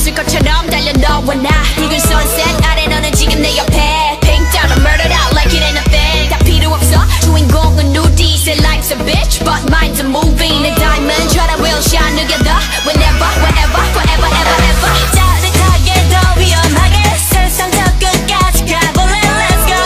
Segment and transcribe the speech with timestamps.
[0.00, 4.80] 없을 것처럼 달려 너와 나 붉은 sunset 아래 너는 지금 내 옆에 Pink down and
[4.80, 8.96] murdered out like it ain't a thing 다 필요 없어 주인공은 누디 Say life's a
[9.04, 12.56] bitch but mine's a movie 내 diamond try to will shine together
[12.88, 16.96] Whenever wherever forever ever ever 짜릿하게 더 위험하게
[17.28, 19.76] 세상 저 끝까지 가볼래 Let's go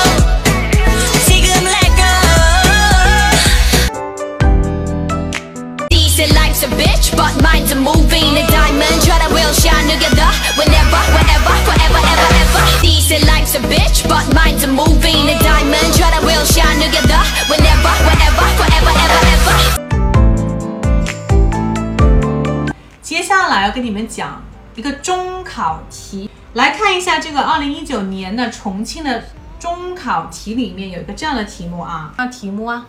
[1.27, 2.13] 지금 let go
[5.91, 8.21] They say life's a bitch, but mine's a movie.
[23.66, 24.42] 要跟你们讲
[24.76, 29.24] 一个中考题，来看一下这个二零一九年的重庆的
[29.60, 32.86] 中考题里面有一个这样的题目啊，那题目啊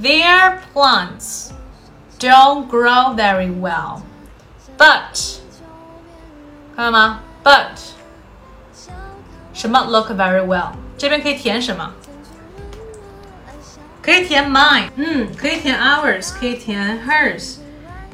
[0.00, 1.50] ，Their plants
[2.18, 4.00] don't grow very well,
[4.78, 5.38] but
[6.74, 7.78] 看到吗？But
[9.52, 10.70] 什么 look very well？
[10.96, 11.92] 这边可以填什么？
[14.02, 17.56] 可以填 mine，嗯，可以填 ours，可以填 hers，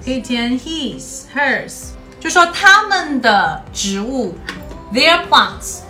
[0.07, 1.89] 可以填 his、hers，
[2.21, 4.37] 就说他们的植物
[4.93, 5.81] ，their plants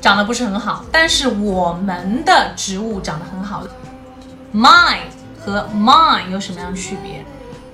[0.00, 3.64] 长得不是很好，但是我们的植物长得很好。
[4.54, 7.22] mine 和 mine 有什么样的区别？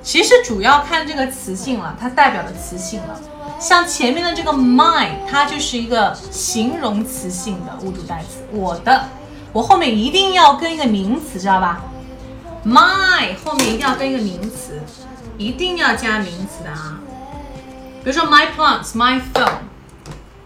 [0.02, 3.20] 其实主要看这个词性了，它代表的词性了。
[3.60, 9.04] 像前面的这个 mine，它就是一个形容词性的物主代词，我的。
[9.52, 11.80] 我后面一定要跟一个名词，知道吧
[12.64, 14.80] ？my 后面一定要跟一个名词，
[15.36, 16.98] 一定要加名词的啊。
[18.04, 19.58] 比如说 my plants, my phone，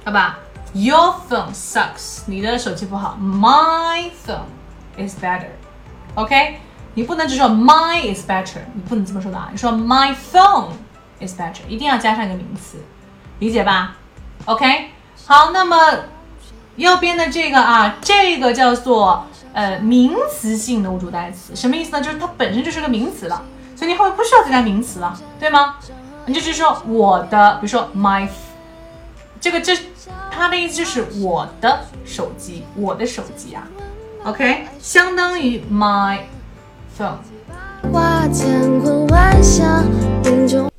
[0.04, 0.38] 好吧
[0.72, 3.18] ？Your phone sucks，你的手机不好。
[3.20, 4.46] My phone
[4.98, 5.48] is better。
[6.14, 6.60] OK，
[6.94, 9.48] 你不能只说 my is better，你不能这么说的啊。
[9.50, 10.70] 你说 my phone
[11.20, 12.78] is better，一定要加上一个名词，
[13.38, 13.96] 理解吧
[14.44, 14.90] ？OK，
[15.26, 15.76] 好，那么
[16.76, 19.26] 右边的这个啊，这个叫做
[19.56, 22.02] 呃名词性的物主代词，什么意思呢？
[22.02, 23.42] 就是它本身就是个名词了，
[23.74, 25.76] 所以你后面不需要再加名词了，对吗？
[26.26, 28.28] 你就是说我的，比如说 my，
[29.40, 29.74] 这个这
[30.30, 33.66] 它的意思就是我的手机，我的手机啊
[34.24, 36.18] ，OK，相当于 my
[36.98, 37.16] phone。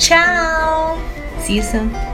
[0.00, 0.98] Ciao.
[1.40, 2.09] See you soon.